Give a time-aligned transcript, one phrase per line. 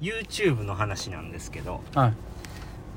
[0.00, 2.14] YouTube の話なんですけどはい。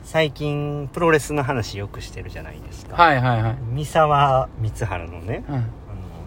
[0.03, 3.57] 最近プロレスの話よくしてるじゃないですか、はいはいはい。
[3.71, 5.55] 三沢光晴のねうん。
[5.55, 5.65] あの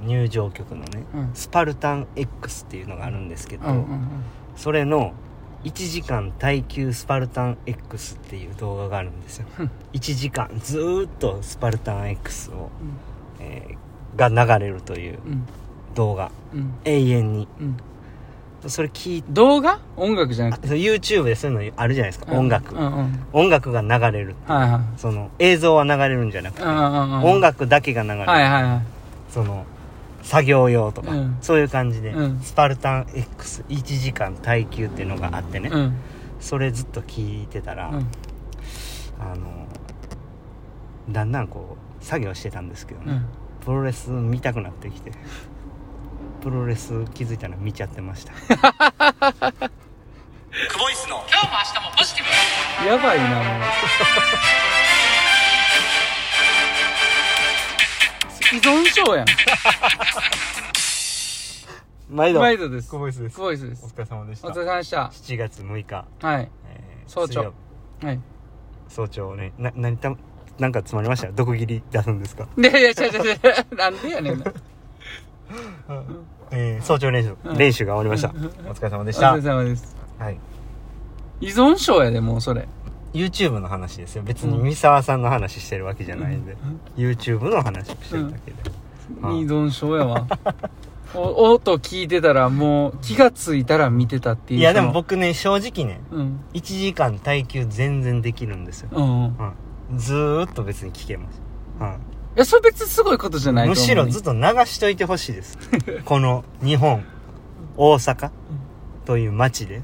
[0.06, 1.30] 入場曲のね、うん。
[1.34, 4.08] スパルタン X っていうのがあるんですけど、うんうん
[4.56, 5.12] それの
[5.64, 9.46] 1時間耐久スパルタン X っていう動画があるんですよ。
[9.58, 9.70] うん。
[9.92, 12.70] 1時間ずーっとスパルタン X を、
[13.40, 13.76] えー
[14.16, 15.42] が流れるといううん。
[15.94, 16.30] 動画。
[16.54, 16.74] うん。
[16.84, 17.48] 永遠に。
[17.60, 17.76] うん
[18.66, 19.80] それ聞いて動画？
[19.96, 22.98] 音楽じゃなくて？YouTube でそういうのあるじゃないですか、音楽、うんうん。
[22.98, 24.98] うん音楽が流れるはいはい。
[24.98, 27.24] その映像は流れるんじゃなくて、うんうんうん。
[27.24, 28.82] 音楽だけが流れる、はいはいはい。
[29.30, 29.66] その
[30.22, 31.38] 作業用とか、うん。
[31.42, 32.40] そういう感じで、うん。
[32.40, 35.96] スパルタン X1 時間耐久っていうのがあってね、うん。
[36.40, 38.06] それずっと聞いてたら、うん。
[39.20, 39.66] あの
[41.10, 43.24] だんだんこう作業してたんですけどね、うん。
[43.64, 45.12] プロレス見たくなってきて
[46.46, 48.32] プロレス気づいたら見ちゃってました。
[48.32, 48.38] ク
[50.78, 51.16] ボイスの。
[52.86, 53.44] やばいなもう。
[58.54, 59.26] 依存症やん。
[62.08, 62.38] 毎度。
[62.38, 62.90] 毎度です。
[62.90, 63.34] クボイスです。
[63.34, 63.84] クボイスです。
[63.84, 64.46] お疲れ様でした。
[64.46, 64.98] お疲れ様でした。
[65.12, 66.48] 7月6日、はい。
[66.68, 67.52] えー早朝。
[68.04, 68.20] はい。
[68.88, 69.52] 早朝ね。
[69.58, 70.10] な何た
[70.60, 71.32] なんか詰まりました？
[71.32, 72.46] 毒切り出すんですか？
[72.56, 73.32] いやいや違う違う違
[73.72, 73.74] う。
[73.74, 74.44] なんでやねんな
[76.50, 77.58] えー早朝練習、うん。
[77.58, 78.68] 練習が終わりました。
[78.68, 79.32] お疲れ様でした。
[79.32, 79.96] お疲れ様です。
[80.18, 80.38] はい。
[81.40, 82.68] 依存症やでもうそれ。
[83.12, 84.22] YouTube の話ですよ。
[84.22, 86.56] 別に三沢さんの話してるわけじゃないんで、
[86.96, 88.56] YouTube の話をしてるだけで、
[89.22, 89.38] うん。
[89.38, 90.26] 依存症やわ。
[91.14, 96.40] お音聞いてたらもう気がついたら見てたっていういやでも僕ね正直ねうん。
[96.52, 99.54] 1時間耐久全然できるんですよ、うんうん。
[99.92, 101.40] うん、ずーっと別に聞けます、
[101.80, 101.92] うんい
[102.36, 103.82] やそれ別にすごいことじゃないと思う。
[103.82, 105.58] むしろずっと流しといてほしいです。
[106.04, 107.02] この日本
[107.76, 108.30] 大阪
[109.06, 109.82] という街で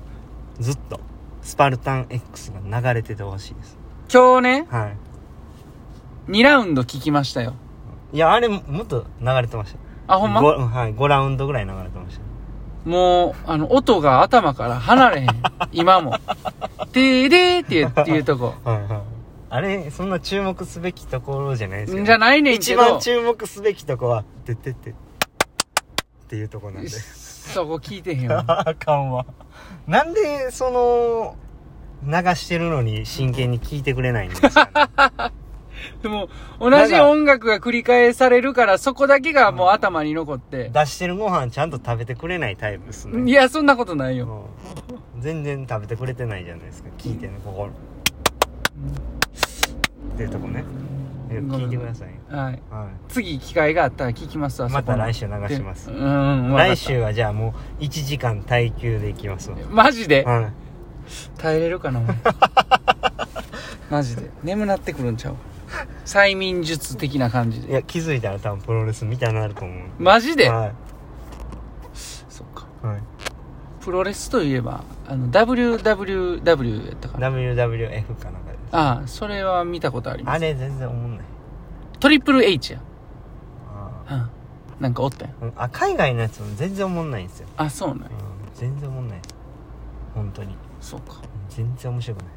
[0.60, 1.00] ずっと
[1.40, 3.78] スパルタン X が流れててほしいです。
[4.12, 4.90] 今日ねは
[6.28, 7.54] 2ラウンド聞きましたよ。
[8.12, 9.72] いいやあれもっと流れてまし
[10.06, 10.14] た。
[10.14, 10.42] あほんま？
[10.42, 12.22] ごはい、5ラウンドぐらい流れてました。
[12.88, 15.28] もうあの音が頭から離れへん。
[15.72, 16.18] 今も
[16.92, 18.54] 「でーでー」っていうっていうとこ。
[18.64, 19.11] はいはい
[19.54, 24.94] あれそんな注目すべきところじゃないですよ、じゃないねんけ一ど番注目すべきとこは「てってって」っ
[26.26, 26.88] ていうとこなんで。
[26.88, 28.44] そこ聞いてへんわ。
[28.66, 29.26] あかんわ。
[29.86, 31.36] なんでその
[32.02, 35.32] 流してるのに真剣に聞いてくれないんですか、ね、
[36.02, 43.30] でも同じ音楽が繰り返されるからそこだけがもう頭に残って、出してるご飯ちゃんと食べてくれないタイプですね。
[43.30, 44.48] いやそんなことないよ、
[45.14, 45.20] うん。
[45.20, 46.88] 全然食べてくれてないじゃないですか。
[46.96, 47.68] 聞いてねここ
[50.26, 50.64] っていうとこね。
[51.30, 52.62] 聞いてくださいはい。
[52.70, 55.90] は次機会があったら聞きますまた来週流します。
[55.90, 59.56] うん来週はじゃあもう1時間耐久でいきますわ。
[59.70, 60.24] マジで？
[60.24, 60.52] はい。
[61.38, 62.14] 耐えれるかな俺
[63.90, 64.30] マジで。
[64.44, 65.34] 眠なってくるんちゃう？
[66.04, 67.70] 催眠術的な感じで。
[67.70, 69.78] いや気づいたら多分プロレスみたいになると思う。
[69.98, 70.72] マジで、は
[72.28, 72.66] そっか。
[72.84, 72.98] い、はい、
[73.82, 78.38] プロレスといえばあの WWW やったかな WWF かな
[78.72, 80.36] ああそれは見たことあります。
[80.36, 81.26] あれ全然思んない。
[82.00, 82.80] トリプル H や。
[84.08, 84.30] あ
[84.78, 84.82] うん。
[84.82, 85.52] なんかおったやん。
[85.56, 88.08] あ海外のやつも全然思んないんですよ、あそうなんや。
[88.08, 88.14] うん、
[88.54, 89.20] 全然思んない。
[90.14, 90.56] 本当に。
[90.80, 91.22] そうか。
[91.48, 92.28] 全然面白くない。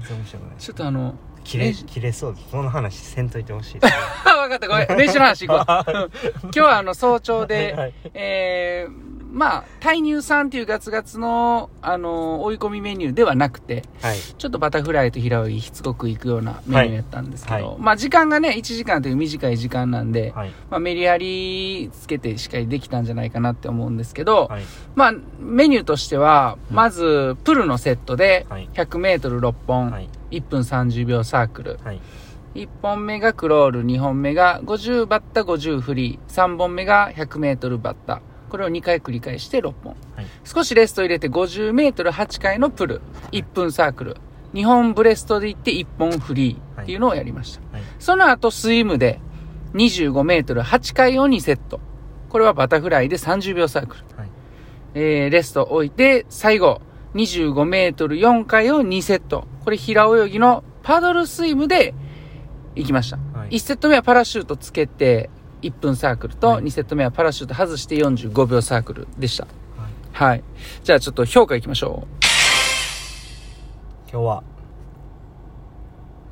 [0.00, 0.56] 全然面白くない。
[0.58, 2.36] ちょっとあの切れ練習切れそう。
[2.50, 3.80] その話せんといてほしい。
[3.80, 3.94] です
[4.26, 4.68] あ分かった。
[4.68, 4.98] ごめん。
[4.98, 5.90] 練習の話行こう。
[5.92, 7.94] う ん今日はあの早朝で、はい。
[8.14, 14.18] えー、まあ大乳酸っていうガツガツのあの追い込みメニューではなくてはい。
[14.18, 17.64] ちょっとバタフライと平泳ぎしつこくいくようなメニューやったんですけど、はい。
[17.64, 20.52] はいまあ時間がね1時間という短い時間なんで、はい。
[20.70, 24.62] まあ、メリハリつけてしっかりできたんじゃないかなって思うんですけど、はい。
[24.94, 28.68] まあメニューとしてはまずプルのセットではい。
[28.74, 30.08] 100m6 本、はい。
[30.30, 31.78] 1分30秒サークル。
[31.84, 32.00] はい。
[32.54, 39.96] 1本目がクロール2本目が50バッタ50フリー3本目が 100m バッタこれを2回繰り返して6本。
[40.16, 40.26] はい。
[40.44, 43.00] 少しレスト入れて 50m8 回のプル。
[43.32, 44.16] 1分サークル。
[44.54, 47.82] 2本ブレストでいって1本フリーっていうのをやりました、はい。
[47.98, 49.20] その後スイムで
[49.74, 51.80] 25m8 回を2セット。
[52.30, 54.28] これはバタフライで30秒サークル、はい。
[54.94, 56.80] えーレスト置いて最後
[57.14, 59.46] 25m4 回を2セット。
[59.64, 61.94] これ平泳ぎのパドルスイムで
[62.74, 63.50] 行きました、はい。
[63.50, 65.28] 1セット目はパラシュートつけて
[65.62, 70.44] 1分サークルと、はい2セット目はパラシュート外して45秒サークルでしたはいはい。
[70.82, 72.06] じゃあちょっと評価いきましょ
[74.10, 74.42] 今日は、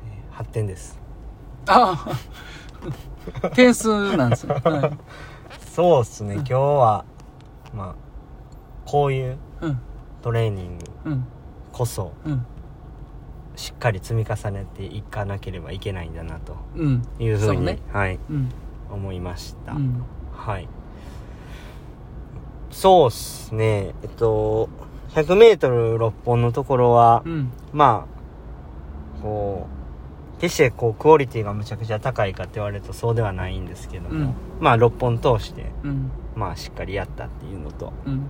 [0.05, 0.99] えー、8点です
[1.67, 1.71] う。
[1.71, 2.05] あ
[3.41, 3.49] あ。
[3.49, 4.55] 点数なんですね。
[4.63, 4.97] はい。
[5.73, 7.05] そうっすね今日は
[7.73, 7.95] まあ
[8.85, 9.79] こういううん。
[10.21, 11.25] トレーニングうん。
[11.71, 12.45] こそうん。
[13.55, 17.03] しっかり積み重ねていかなければいけないんだなとうん。
[17.19, 18.49] いうふうにそうねはい、うん。
[18.91, 20.03] 思いました、うん。
[20.31, 20.67] はい
[22.69, 24.69] そうっすねえっと
[25.09, 27.51] 100m6 本のところは、うん。
[27.73, 28.05] ま
[29.19, 29.67] あこ
[30.37, 36.11] う決してこうクオリティがむちゃくちゃ高いかって言われるとそうではないんですけども、うんまあ6本通してうん。
[36.35, 38.27] まあしっかりやったっていうのとうん。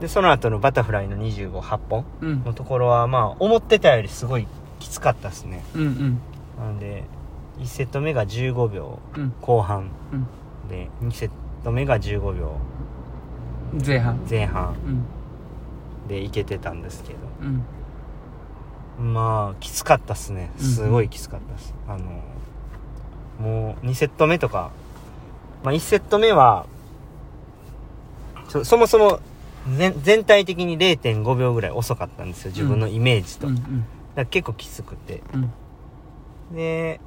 [0.00, 2.44] でその後のバタフライの258本うん。
[2.44, 4.46] のところはまあ思ってたよりすごい
[4.78, 5.82] きつかったですねうん。
[5.82, 6.20] うん。
[6.58, 7.04] なので
[7.58, 9.34] 1セット目が15秒うん。
[9.40, 10.26] 後半うん。
[10.68, 11.30] で2セッ
[11.62, 12.56] ト目が15秒
[13.84, 14.20] 前半。
[14.28, 15.04] 前半うん。
[16.08, 17.64] でいけてたんですけどうん。
[19.14, 22.22] まあきつかったっすねうんすごいきつかったっす、あの
[23.40, 24.70] もう2セット目とか
[25.64, 26.66] まあ1セット目は
[28.48, 29.18] そそもそも
[29.76, 33.56] 全全体的に0.5秒ぐらい遅かったんですよ自分のイメージと、うん。
[33.56, 33.66] だか
[34.16, 35.52] ら結構きつくてうん。
[36.54, 37.00] で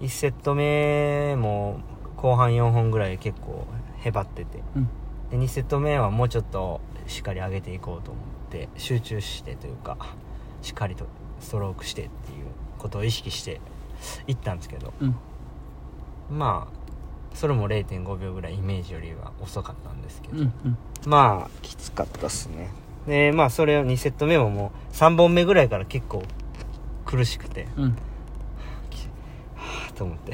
[0.00, 1.80] 1セット目も
[2.16, 3.66] 後半4本ぐらい結構
[4.02, 4.88] へばっててうん。
[5.30, 9.96] で2セット目はもうちょっとしっかり上げていこうと思って集中してというか
[10.62, 11.06] しっかりと
[11.40, 12.46] ストロークしてっていう
[12.78, 13.60] ことを意識して
[14.26, 15.16] いったんですけどうん。
[16.30, 20.52] まあそれも0.5秒ぐらいイメージよりは遅かったんですけど、うん。
[20.64, 20.78] うん。
[21.06, 22.70] まあきつかったっすね
[23.06, 26.22] でまあそれを2セット目ももう3本目ぐらいから結構
[27.04, 27.96] 苦しくてうん。
[30.04, 30.32] はあと思って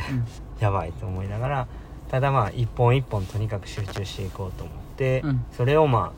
[0.61, 1.67] やばいと思いながら
[2.09, 5.45] ただまあ一本一本とにかく集中していこうと思って、うん。
[5.53, 6.13] それをま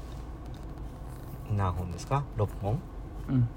[1.50, 2.78] あ何本ですか？6本？
[3.28, 3.48] うん。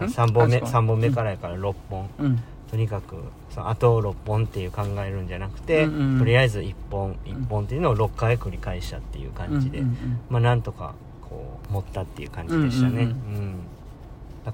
[0.00, 2.42] 3本目あそう三本目からやから6本、うん。
[2.70, 3.16] とにかく
[3.50, 13.04] そのあと6本っていう考えるんじゃなくて、うんうんとりあえず1本1本っていうのを6回繰り返したっていう感じで、うんうんまあなんとかこう持ったっていう感じでしたね。
[13.04, 13.54] うんうん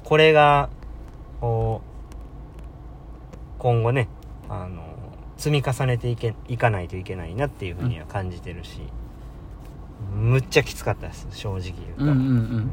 [0.04, 0.68] これが
[1.40, 1.88] こう
[3.58, 4.08] 今後ね
[4.48, 4.82] あの
[5.36, 8.80] 積み重ねていけいかないといけないなっていうふうには感じてるし、
[10.14, 12.70] むっちゃきつかったです正直言うと、うんうん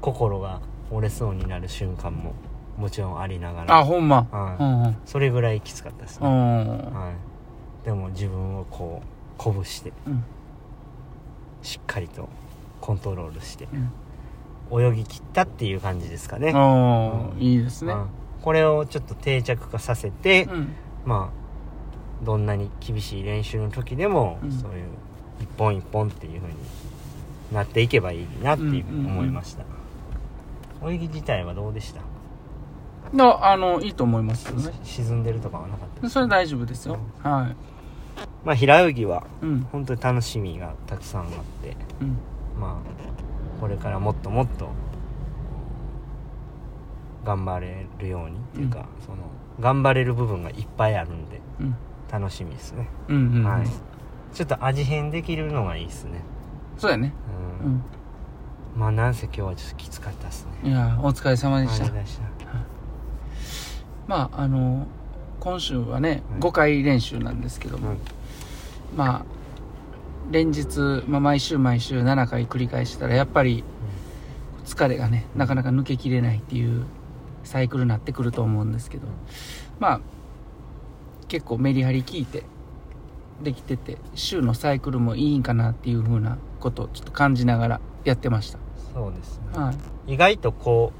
[0.00, 0.60] 心が
[0.90, 2.34] 折れそうになる瞬間も
[2.76, 4.26] もちろんありながらあ、ほんま。
[4.30, 4.96] はいうんうん。
[5.04, 6.94] それぐらいきつかったですね、うん。
[6.94, 7.12] は
[7.82, 10.24] い、でも自分をこう鼓舞してうん。
[11.62, 12.28] しっかりと
[12.80, 13.68] コントロールして
[14.70, 14.82] うん。
[14.82, 16.54] 泳ぎ切ったっていう感じですかね、
[17.38, 17.94] いいですね。
[18.40, 20.74] うんこれをちょっと定着化させて、うん。
[21.04, 24.50] まあどんなに厳しい練習の時でも、うん。
[24.52, 24.86] そういう
[25.40, 26.58] 一本一本っていう風に
[27.52, 29.64] なっていけばいいなっていう思いました、
[30.88, 32.00] 泳ぎ自体はどうでした？
[33.14, 34.72] の、あの、いいと思いますよね。
[34.84, 36.98] 沈んでるとかはなかったそれ大丈夫ですよ。
[37.22, 37.54] は
[38.44, 39.66] まあ平泳ぎはうん。
[39.72, 41.28] 本当に楽しみがたくさんあっ
[41.62, 42.16] てうん。
[42.58, 44.68] まあこれからもっともっと
[47.24, 49.18] 頑張れるようにっていうか、その
[49.60, 51.76] 頑張れる部分がいっぱいあるんでうん。
[52.10, 53.44] 楽しみですね、うんうんうん。
[53.44, 53.66] はい。
[54.34, 56.22] ちょっと味変できるのがいいですね。
[56.76, 57.12] そうやね。
[57.62, 57.72] う、うん。
[57.74, 57.84] ん
[58.76, 60.70] まあなんせ今日はちょっときつかったですね。
[60.70, 61.84] いやお疲れ様でした。
[61.84, 62.02] ありがとうござい。
[62.02, 62.24] ました
[64.06, 64.86] まああの
[65.40, 66.40] 今週はねはい。
[66.40, 67.98] 5回練習なんですけども、うん
[68.96, 69.24] まあ
[70.30, 73.64] 連日、まあ、毎週毎週7回繰り返したらやっぱり
[74.64, 76.86] 疲れがねなかなか抜けきれないっていう
[77.50, 79.08] サイクルになってくると思うんですけど
[79.80, 80.00] まあ
[81.26, 82.44] 結構メリハリ効いて
[83.42, 88.58] できてて週のサイクルもいいんかなっていう風なことをちょっと感じながらやってました。
[88.94, 89.44] そうですね。
[89.52, 89.72] は
[90.06, 90.14] い。
[90.14, 90.92] 意外とこ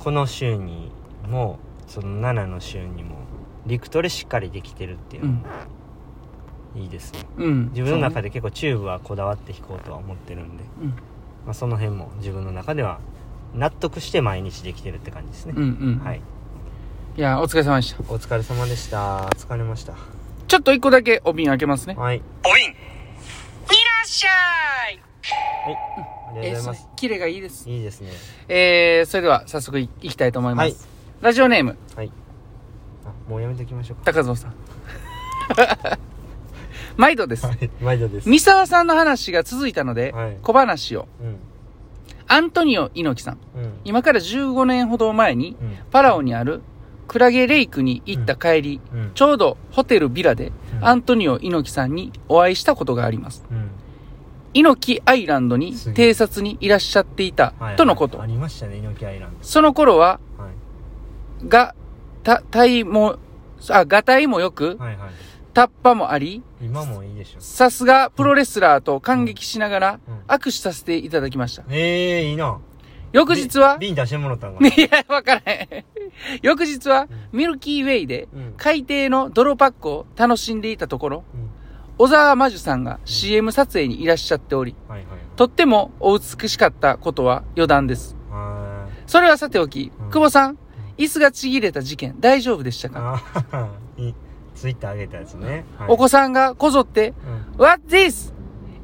[0.00, 0.90] うこの週に
[1.28, 3.16] もその7の週にも
[3.66, 5.46] 陸トレしっかりできてるっていうのも
[6.74, 7.68] いいですね、うん。
[7.68, 10.88] 自分の中でで結構チューブはこだわって弾こうとは思ってるんで、うん。
[11.44, 13.00] まあ、その辺も自分の中では
[13.56, 15.66] 納得して毎日できてるって感じですね、うんう
[16.02, 16.04] ん。
[16.04, 16.20] はい。
[17.16, 18.02] いやお疲れ様でした。
[18.12, 19.28] お疲れ様でした。
[19.30, 19.94] 疲れました。
[20.48, 21.94] ちょっと一個だけお瓶開けますね。
[21.94, 22.22] はい。
[22.44, 22.66] お瓶。
[22.66, 22.74] いら
[24.04, 25.02] っしゃい。
[25.64, 25.76] はい。
[26.28, 27.68] ありがとうございまえーす、キレがいいです。
[27.68, 28.10] いいですね。
[28.48, 30.76] えー、それでは早速いいきたいと思います、はい。
[31.22, 31.78] ラジオネーム。
[31.96, 32.12] はい。
[33.06, 34.12] あもうやめておきましょうか。
[34.12, 34.54] 高蔵さん。
[36.96, 37.46] 毎度です。
[37.46, 37.70] はい。
[37.80, 38.28] 毎度です。
[38.28, 40.36] 三沢さんの話が続いたので、はい。
[40.42, 41.08] 小話を。
[41.20, 41.38] うん
[42.28, 43.38] アントニオ猪木さん。
[43.56, 43.72] うん。
[43.84, 45.76] 今から15年ほど前にうん。
[45.90, 46.62] パラオにある
[47.08, 49.10] クラゲレイクに行った帰り、うん。
[49.14, 50.84] ちょうどホテルビラでうん。
[50.84, 53.44] アントニオ猪木さんにお会いしたことがあります。
[53.50, 53.70] うん。
[54.54, 60.52] 猪木アイランドに偵察にいらっしゃっていたはいとのこと、ありましたね猪木アイランその頃はドはい。
[61.48, 61.74] が
[62.22, 63.18] た体も
[63.68, 65.10] あがたいもよくはいはい
[65.56, 67.40] タッパもあり、今もいいでしょ。
[67.40, 71.64] さすがプロレスラーと感激しながらうん握手させていただきました。
[71.70, 72.58] ええいいな。
[73.12, 74.68] 翌日は、瓶出してもらったんかな。
[74.68, 75.84] いや、わからへん。
[76.44, 81.50] 翌日は、ミルキーウェイでうん海底の泥パックを楽しんでいたところ、うん
[81.96, 85.08] 小沢真珠さんが CM 撮影にいらっしゃっており、はいはい。
[85.36, 88.14] とってもお美しかったことは余談です。
[88.30, 90.58] あそれはさておき、うん久保さん、
[90.98, 93.22] 椅子がちぎれた事件大丈夫でしたーか、
[93.52, 94.04] あー。
[94.04, 94.14] いい
[94.56, 95.64] ツイッター上げたやつね。
[95.78, 97.14] はいお子さんがこぞって、
[97.54, 98.32] うん What this?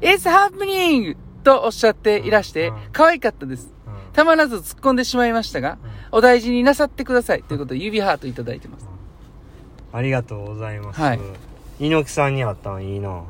[0.01, 1.17] It's happening!
[1.43, 3.73] とおっしゃっていらしてうん、可愛かったです。
[3.85, 5.79] うんたまらず突っ込んでしまいましたが、
[6.11, 7.41] お大事になさってください。
[7.43, 8.87] ということで指ハートいただいてます。
[9.91, 11.01] ありがとうございます。
[11.01, 11.19] はい
[11.79, 13.23] 猪木さんに会ったのいいな。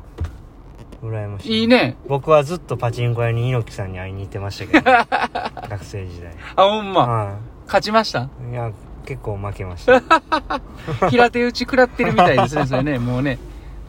[1.02, 1.60] 羨ましい。
[1.60, 1.66] いい。
[1.68, 1.96] ね。
[2.06, 4.84] 僕はずっとパチンコ屋に猪木さんに会いに行ってましたけど、
[5.68, 6.34] 学生時代。
[6.56, 7.06] あ、ほんま。
[7.06, 7.36] は
[7.66, 8.28] 勝ちました？
[8.48, 8.52] い。
[8.52, 8.70] いや、
[9.04, 10.02] 結構負けました。
[11.08, 12.98] 平手打ち食らってるみたいですね、 それね。
[12.98, 13.38] もうね。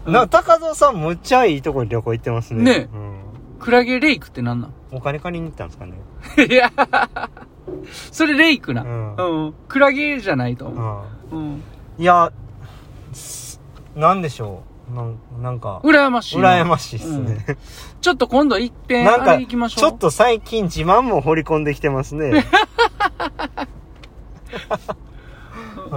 [0.05, 2.63] な、高蔵さんむっちゃいいとこに旅行行ってますね。
[2.63, 3.15] ねうん。
[3.59, 4.73] クラゲレイクってなんなん？
[4.91, 5.93] お金借りに行ったんですかね。
[6.47, 6.71] いや、
[8.11, 8.83] それレイクな。
[8.83, 9.53] うんうん。
[9.67, 11.35] クラゲじゃないと思あう。
[11.35, 11.63] うん。
[11.97, 12.31] いや、
[13.13, 13.59] す
[13.95, 14.95] なんでしょう。
[14.95, 16.61] なんなんか、羨ましいな。
[16.61, 17.57] 羨ましいっすね。
[18.01, 19.89] ちょっと今度一遍、なんか、あれ行きましょう。
[19.89, 22.45] ちょっと最近自慢も掘り込んできてますね。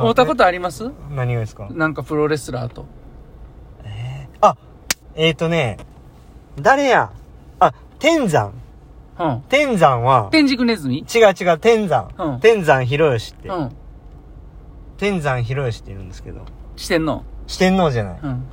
[0.03, 0.91] 会ったことあります？
[1.11, 1.69] 何がですか？
[1.71, 2.87] なんかプロレスラーと。
[4.41, 4.57] あ、
[5.17, 5.79] えーとね、
[6.61, 7.11] 誰や？
[7.59, 8.53] あ、天山。
[9.19, 9.43] うん。
[9.49, 10.99] 天山は、天竺ネズミ？
[11.13, 12.09] 違う違う、天山。
[12.17, 13.49] うん天山広義って。
[13.49, 13.73] うん。
[14.97, 16.43] 天山広義って言うんですけど。
[16.77, 18.21] してんの四天王じゃない。
[18.23, 18.31] うん。
[18.31, 18.45] うん。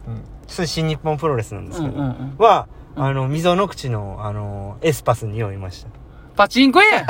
[0.48, 1.94] それ新日本プロレスなんですけど。
[1.94, 5.90] うんうんうんは、あの、溝の口の、あの、エスパスに酔いました。
[6.36, 7.06] パチンコやん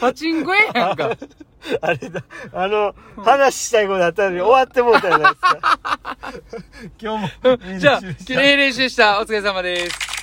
[0.00, 1.16] パチンコやんか。
[1.80, 2.22] あれだ、
[2.52, 5.78] あの、話したいことあったのに終わってもうたじゃないですか。
[7.00, 7.58] 今日も。
[7.78, 9.20] じゃあ、綺麗練習でした。
[9.20, 10.17] お疲れ様です。